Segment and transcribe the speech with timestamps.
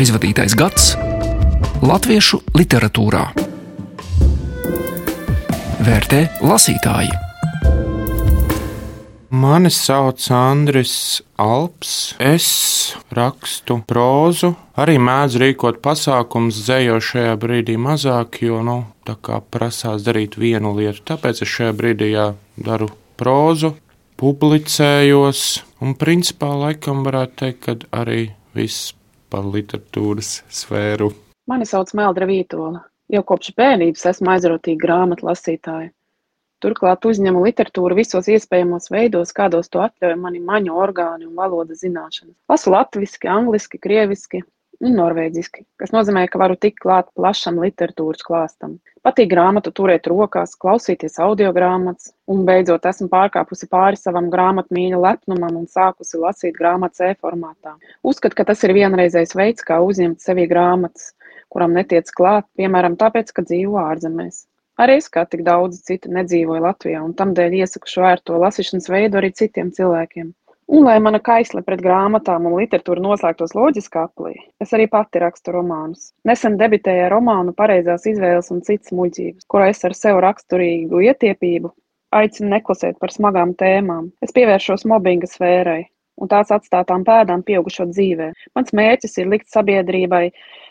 [0.00, 0.94] Aizvadītais gads
[1.84, 3.20] Latviešu literatūrā
[5.84, 7.10] vērtē lasītāji.
[9.42, 10.94] Mani sauc Andris
[11.36, 12.14] Alps.
[12.16, 12.46] Es
[13.12, 20.06] rakstu prózu, arī mēdzu rīkot pasākumus, dzējo šajā brīdī mazāk, jo nu, tā kā prasās
[20.06, 21.04] darīt vienu lietu.
[21.12, 22.14] Tāpēc es šajā brīdī
[22.56, 22.88] daru
[23.20, 23.74] prózu,
[24.16, 25.44] publicējos,
[25.84, 28.22] un principā laikam varētu teikt, ka arī
[28.56, 28.94] viss
[29.30, 31.10] par literatūras sfēru.
[31.50, 32.84] Mani sauc Meldra Vītola.
[33.10, 35.90] Jau kopš bērnības esmu aizrautīga grāmatu lasītāja.
[36.60, 42.36] Turklāt uzņemu literatūru visos iespējamos veidos, kādos to atļauj mani maņu orgāni un valodas zināšanas.
[42.52, 44.42] Lasu latviski, angliski, krieviski
[44.84, 48.78] un norvēģiski, kas nozīmē, ka varu tikt klāt plašam literatūras klāstam.
[49.04, 55.00] Patīk grāmatu turēt rokās, klausīties audio grāmatas, un beidzot esmu pārkāpusi pāri savam grāmatu mīļa
[55.04, 57.76] lepnumam un sākusi lasīt grāmatas e-formātā.
[58.04, 61.12] Uzskatu, ka tas ir vienreizējs veids, kā uzņemt sevī grāmatas,
[61.52, 64.44] kuram netiec klāt, piemēram, tāpēc, ka dzīvo ārzemēs.
[64.80, 69.18] Arī es, kā tik daudzi citi, nedzīvoju Latvijā, un tamdēļ iesaku šo ērto lasīšanas veidu
[69.20, 70.30] arī citiem cilvēkiem.
[70.70, 75.50] Un, lai mana kaisle pret grāmatām un literatūru noslēgtos loģiskā aplī, es arī pati rakstu
[75.56, 76.12] romānus.
[76.28, 81.72] Nesen debitēju ar romānu Pareizās izvēles un citas muļķības, kurā es ar sev raksturīgu ietiepību
[82.14, 84.12] aicinu neklusēt par smagām tēmām.
[84.22, 85.82] Es pievēršos mobbinga sfērai
[86.22, 88.30] un tās atstātām pēdām pieaugušo dzīvē.
[88.54, 90.28] Mans mērķis ir likt sabiedrībai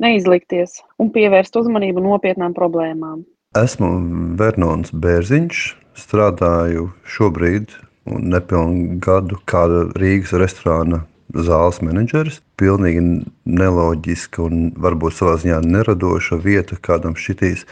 [0.00, 3.26] neizlikties un pievērst uzmanību nopietnām problēmām.
[3.60, 3.92] Esmu
[4.40, 5.64] Vernons Bērziņš,
[6.00, 7.74] strādāju šobrīd
[8.06, 9.64] nepilnu gadu kā
[9.98, 12.40] Rīgas restorāna zāles menedžeris.
[12.60, 13.02] Pilnīgi
[13.48, 17.64] neloģiska un varbūt savā ziņā neradoša vieta kādam šitīs,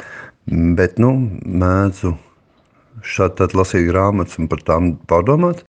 [0.47, 1.13] bet nu,
[1.45, 2.17] mēdzu
[3.03, 5.65] šādi lasīt grāmatas un par tām pārdomāt.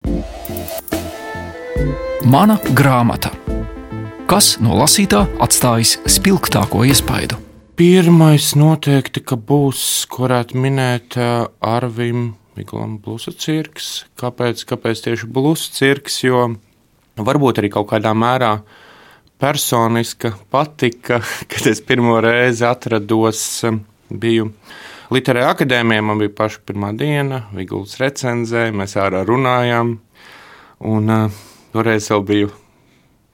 [2.28, 3.32] Mana grāmata.
[4.28, 7.38] Kas no lasītā atstājis spilgtāko iespaidu?
[7.78, 14.08] Pirmais noteikti, ka būs, ko varētu minēt Arvim Mikulam Blusa cirks.
[14.18, 16.22] Kāpēc, kāpēc tieši Blusa cirks?
[16.26, 16.48] Jo
[17.18, 18.58] varbūt arī kaut kādā mērā
[19.38, 23.42] personiska patika, kad es pirmo reizi atrados,
[24.08, 24.52] biju
[25.08, 29.94] Literārajā akadēmijā, man bija paša pirmā diena, Viguls recenzē, mēs ārā runājām,
[30.84, 31.38] un uh,
[31.72, 32.50] toreiz vēl biju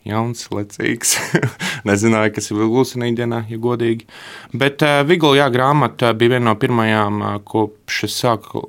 [0.06, 1.16] jauns, lecīgs.
[1.88, 4.06] Nezināju, kas ir Vilgulsenī dienā, ja godīgi.
[4.54, 8.68] Bet uh, Vigula jā, grāmata bija viena no pirmajām, uh, kopš es sāku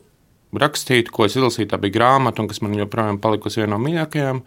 [0.61, 1.69] rakstīt, ko es izlasīju.
[1.71, 4.41] Tā bija grāmata, un kas man joprojām palikusi viena no mīļākajām.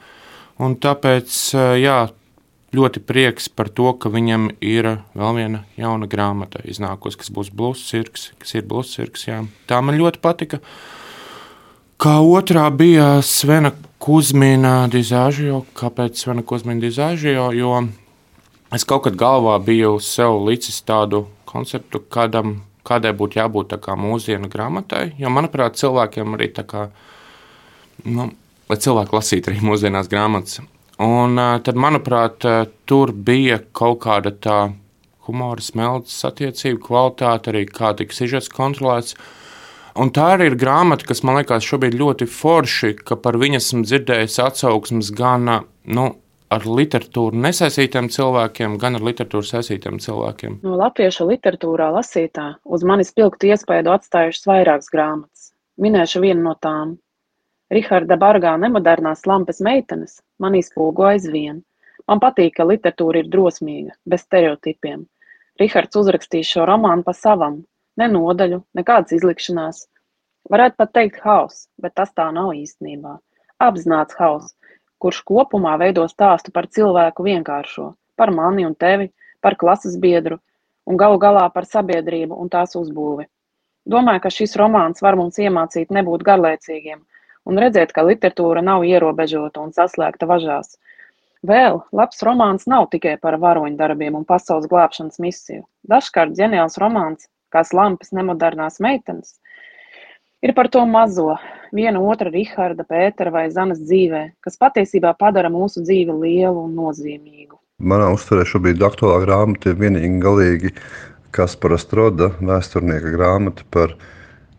[0.65, 1.99] Un tāpēc, uh, jā,
[2.75, 8.33] ļoti prieks par to, ka viņam ir vēl viena jauna grāmata iznākusi, kas būs Bluesirks,
[8.41, 9.29] kas ir Bluesirks.
[9.69, 10.61] Tā man ļoti patika.
[11.99, 15.65] Kā otrā bija Svena Kuzmina dizāžio.
[15.75, 17.49] Kāpēc Svena Kuzmina dizāžio?
[17.57, 17.81] Jo
[18.75, 24.51] es kaut kad galvā biju sev licis tādu konceptu, kādam, kādai būtu jābūt kā mūsdienu
[24.53, 25.13] grāmatai.
[25.21, 26.89] Jo, manuprāt, cilvēkiem arī tā kā,
[28.09, 28.31] nu,
[28.69, 30.61] lai cilvēki lasītu arī mūsdienās grāmatas.
[30.99, 32.43] Un tad, manuprāt,
[32.91, 34.61] tur bija kaut kāda tā
[35.29, 39.15] humora smeltes attiecība, kvalitāte, arī kā tika sižets kontrolēts.
[39.99, 43.85] Un tā arī ir grāmata, kas man liekas šobrīd ļoti forši, ka par viņu esmu
[43.87, 45.49] dzirdējis atsauksmes gan
[45.85, 46.07] nu,
[46.55, 50.59] ar literatūru nesaistītiem cilvēkiem, gan ar literatūru saistītiem cilvēkiem.
[50.65, 55.53] No latviešu literatūrā lasītā uz manis spilgtu iespaidu atstājušas vairākas grāmatas.
[55.79, 56.97] Minēšu vienu no tām.
[57.73, 61.63] Riharda Bargā nemodernās lampes meitenes man izplūgo aizvien.
[62.09, 65.05] Man patīk, ka literatūra ir drosmīga, bez stereotipiem.
[65.61, 67.61] Rihards uzrakstīs šo romānu pa savam,
[67.99, 69.81] Ne nodaļu, nekādas izlikšanās.
[70.53, 73.17] Varētu pat teikt hauss, bet tas tā nav īstenībā.
[73.65, 74.55] Apzināts hauss,
[75.03, 79.11] kurš kopumā veido stāstu par cilvēku vienkāršo, par mani un tevi,
[79.41, 80.39] par klases biedru
[80.89, 83.29] un galu galā par sabiedrību un tās uzbūvi.
[83.89, 87.01] Domāju, ka šis romāns var mums iemācīt nebūt garlaicīgiem
[87.49, 90.77] un redzēt, ka literatūra nav ierobežota un saslēgta važās.
[91.49, 95.63] Vēl labs romāns nav tikai par varoņdarbiem un pasaules glābšanas misiju.
[95.89, 99.39] Dažkārt ģeniāls romāns kā slampes nemodernās meitenes,
[100.43, 101.37] ir par to mazo,
[101.75, 107.59] viena otra Riharda, Pētera vai Zanas dzīvē, kas patiesībā padara mūsu dzīvi lielu un nozīmīgu.
[107.79, 110.73] Manā uztverē šobrīd aktuālā grāmata ir vienīgi galīgi
[111.35, 113.95] Kaspara Stroda vēsturnieka grāmata par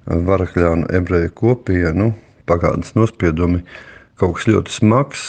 [0.05, 2.13] varakļānu ebreju kopienu,
[2.47, 3.63] pagātnes nospiedumi.
[4.19, 5.25] Kaut kas ļoti smags,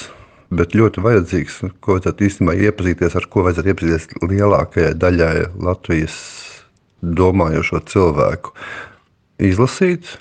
[0.54, 6.16] bet ļoti vajadzīgs, ko vajadzētu īstenībā iepazīties, ar ko vajadzētu iepazīties lielākajai daļai Latvijas
[7.00, 8.54] domājošo cilvēku.
[9.50, 10.18] Izlasīt,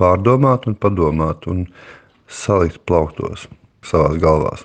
[0.00, 1.66] pārdomāt, un padomāt, un
[2.28, 3.48] salikt plauktos
[3.86, 4.56] savā galvā.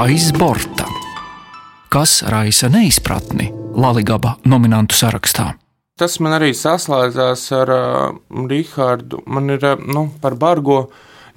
[0.00, 0.84] Aiz borta
[1.94, 5.52] kas raisa neizpratni Latvijas nominantu sarakstā.
[5.94, 8.16] Tas man arī saslēdzās ar uh,
[8.50, 9.20] Rīgārdu.
[9.30, 10.88] Man ir uh, nu, par bargo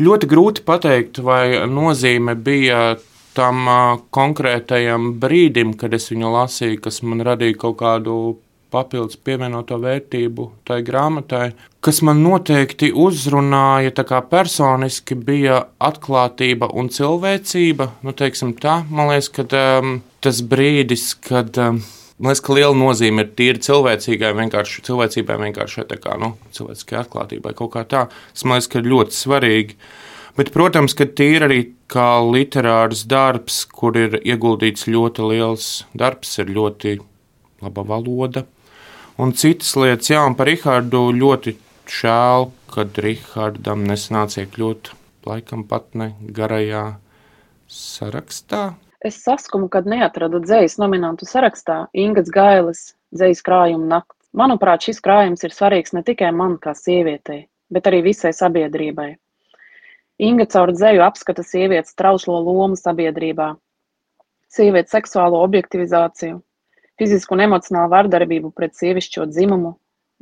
[0.02, 2.96] ļoti grūti pateikt, vai nozīme bija
[3.38, 8.18] tam uh, konkrētajam brīdim, kad es viņu lasīju, kas man radīja kaut kādu
[8.74, 11.52] papildus pievienoto vērtību tai grāmatai,
[11.84, 13.94] kas man noteikti uzrunāja
[14.30, 17.92] personiski, bija atklātība un cilvēcība.
[18.04, 19.48] Nu, tā, man liekas, ka
[19.80, 21.84] um, tas brīdis, kad um,
[22.18, 26.98] Man liekas, ka liela nozīme ir tīri cilvēcīgai, vienkārši cilvēcībai, vienkārši tā kā nu, cilvēciskai
[27.04, 28.08] atklātībai, kaut kā tā.
[28.34, 29.76] Tas man liekas, ka ir ļoti svarīgi.
[30.38, 31.60] Bet, protams, ka tīri arī
[31.94, 36.96] kā literārs darbs, kur ir ieguldīts ļoti liels darbs, ir ļoti
[37.62, 38.48] laba valoda,
[39.18, 40.12] un citas lietas.
[40.12, 41.58] Jā, un par Rahādu ļoti
[41.90, 44.92] žēl, kad Rahādam nesanāca iekļūt
[45.28, 46.86] laikam pat ne garajā
[47.68, 48.76] sarakstā.
[49.06, 54.16] Es saskumu, kad neatradu dzējas nominantu sarakstā Ingas Gailes dzējas krājuma nakts.
[54.38, 59.16] Manuprāt, šis krājums ir svarīgs ne tikai man kā sievietei, bet arī visai sabiedrībai.
[60.28, 63.52] Inga caur dzēju apskata sievietes trauslo lomu sabiedrībā,
[64.50, 66.42] sievietes seksuālo objektivizāciju,
[67.00, 69.74] fizisku un emocionālu vardarbību pret sievišķo dzimumu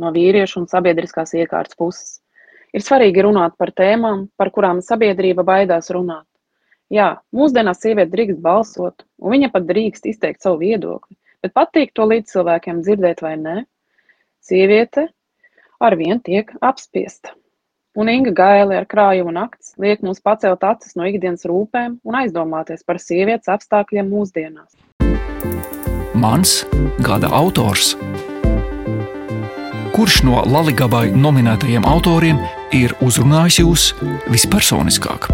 [0.02, 2.20] no vīriešu un sabiedriskās iekārtas puses.
[2.76, 6.28] Ir svarīgi runāt par tēmām, par kurām sabiedrība baidās runāt.
[6.92, 12.06] Jā, mūsdienās sieviete drīkst balsot, un viņa pat drīkst izteikt savu viedokli, bet patīk to
[12.12, 13.56] līdz cilvēkiem dzirdēt vai nē.
[14.46, 15.08] Sieviete
[15.82, 17.34] arvien tiek apspiesta.
[17.96, 22.84] Un Inga Gaile ar krājumu nakts liek mums pacelt acis no ikdienas rūpēm un aizdomāties
[22.84, 24.76] par sievietes apstākļiem mūsdienās.
[26.16, 26.62] Mans
[27.04, 27.90] gada autors.
[29.92, 32.40] Kurš no Laligabai nominētajiem autoriem
[32.76, 33.88] ir uzrunājis jūs
[34.32, 35.28] vispersoniskāk?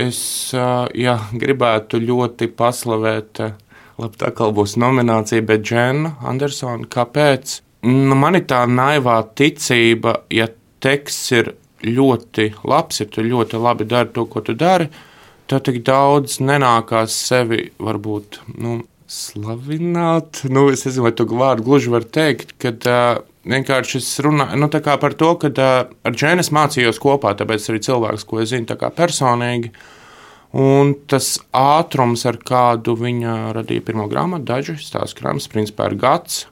[0.00, 0.22] Es
[0.56, 3.44] jā, gribētu ļoti paslavēt,
[4.00, 6.88] labi, tā kā būs nominācija, bet Džena Andersona.
[6.88, 7.60] Kāpēc?
[7.84, 10.48] Nu, man ir tā naivā ticība, ja
[10.80, 11.52] teksts ir
[11.84, 15.10] ļoti labs, ja tu ļoti labi dari to, ko tu dari, tad
[15.50, 18.80] tev tik daudz nenākās sevi varbūt nu,
[19.10, 20.44] slavināt.
[20.50, 23.18] Nu, es nezinu, vai tu vārdu gluži var teikt, kad uh,
[23.48, 25.74] vienkārši es runāju nu, par to, ka uh,
[26.06, 29.74] ar Džēnu mācījos kopā, tāpēc arī cilvēks, ko es zinu personīgi.
[30.54, 36.44] Un tas ātrums, ar kādu viņa radīja pirmo grāmatu, dažu stāstu krāmas, principā ir gads.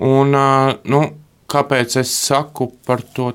[0.00, 1.02] Un, uh, nu,
[1.50, 3.32] kāpēc es saku par to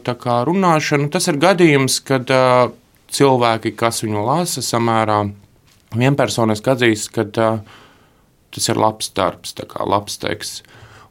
[0.48, 1.12] runāšanu?
[1.12, 2.72] Tas ir gadījums, kad uh,
[3.14, 5.24] cilvēki, kas viņu lasa, samērā
[5.96, 7.60] vienpersoniski atzīst, ka uh,
[8.56, 9.56] tas ir labs darbs,
[9.86, 10.64] labs teksts.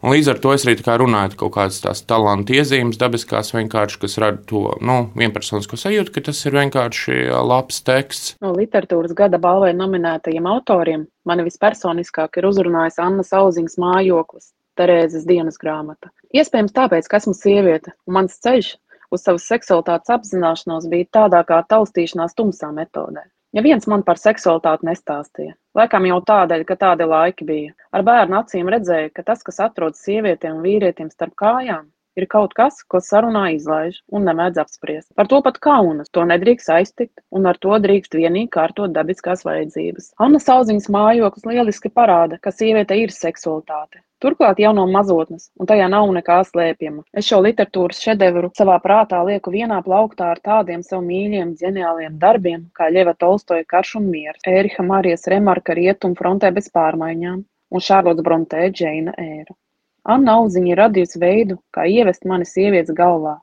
[0.04, 4.18] Un līdz ar to es arī runāju kaut kādas tās talantu iezīmes, dabiskās vienkārši, kas
[4.20, 8.34] rada to nu, vienpersonisko sajūtu, ka tas ir vienkārši labs teksts.
[8.44, 15.56] No literatūras gada balvai nominētajiem autoriem mani vispersoniskāk ir uzrunājis Anna Sauziņas mājoklis, Terēzes dienas
[15.56, 16.12] grāmata.
[16.36, 18.74] Iespējams tāpēc, ka esmu sieviete, un mans ceļš
[19.14, 23.24] uz savas seksualitātes apzināšanos bija tādā kā taustīšanās tumsā metodē.
[23.54, 28.40] Ja viens man par seksualitāti nestāstīja, laikam jau tādēļ, ka tādi laiki bija, ar bērnu
[28.40, 31.86] acīm redzēju, ka tas, kas atrodas sievietēm un vīrietiem starp kājām,
[32.20, 35.10] ir kaut kas, ko sarunā izlaiž un nemēdz apspriest.
[35.18, 40.12] Par to pat kaunas, to nedrīkst aiztikt, un ar to drīkst vienīgi kārtot dabiskās vajadzības.
[40.26, 45.84] Anna Sauziņas mājoklis lieliski parāda, ka sieviete ir seksualitāte, Turklāt jau no mazotnes, un tajā
[45.92, 47.02] nav nekā slēpjama.
[47.20, 52.62] Es šo literatūras šedevru savā prātā lieku vienā plauktā ar tādiem sev mīļiem, ģeniāliem darbiem,
[52.78, 58.24] kā Ļeva Tolstoja Karš un miers, Ēriha Marijas Remarka Rietumu frontē bez pārmaiņām un Šārlots
[58.24, 59.58] Brontē Džeina ēra.
[60.04, 63.38] Anna Auziņa ir radījusi veidu, kā ievest mani sievietes galvā,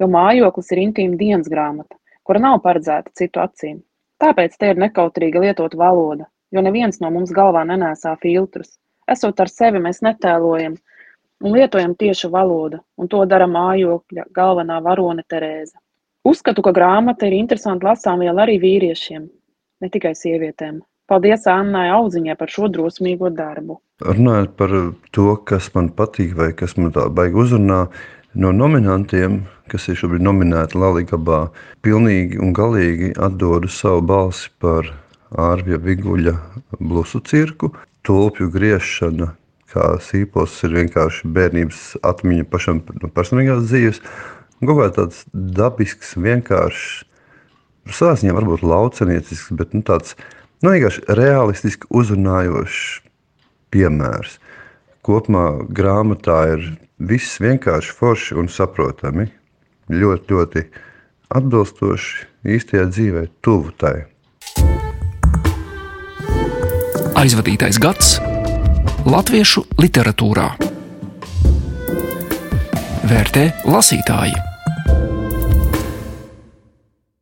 [0.00, 3.78] jo mājoklis ir intīma dienas grāmata, kura nav paredzēta citu acīm.
[4.20, 8.76] Tāpēc te ir nekautrīga lietot valoda, jo neviens no mums galvā nenēsā filtrus.
[9.08, 10.76] Esot ar sevi, mēs netēlojam
[11.40, 15.78] un lietojam tiešu valodu, un to dara mājokļa galvenā varone Terēza.
[16.28, 19.24] Uzskatu, ka grāmata ir interesanta lasāmviela arī vīriešiem,
[19.80, 20.82] ne tikai sievietēm.
[21.10, 23.80] Paldies Annai Auziņai par šo drosmīgo darbu.
[24.06, 24.74] Runājot par
[25.10, 27.80] to, kas man patīk vai kas man tā baigi uzrunā,
[28.34, 29.40] no nominantiem,
[29.70, 31.40] kas ir šobrīd nominēti Latvijā,
[31.82, 34.86] pilnīgi un galīgi atdodu savu balsi par
[35.30, 36.34] Ārvija Viguļa
[36.78, 37.72] blusu cirku,
[38.06, 39.32] tulpju griešana,
[39.70, 44.02] kā sīpos, ir vienkārši bērnības atmiņa pašam no personīgās dzīves.
[44.60, 46.88] Kā tāds dabisks, vienkāršs,
[47.94, 50.16] savā ziņā varbūt lauceniecisks, bet nu, tāds
[50.62, 53.00] nu, vienkārši realistiski uzrunājošs
[53.74, 54.38] piemērs.
[55.06, 59.30] Kopumā grāmatā ir viss vienkārši forši un saprotami.
[59.90, 60.64] Ļoti, ļoti
[61.34, 64.10] atbilstoši īstajā dzīvē, tuvu tai.
[67.20, 68.14] aizvadītais gads
[69.04, 70.46] latviešu literatūrā.
[73.10, 74.49] Vērtē lasītāji.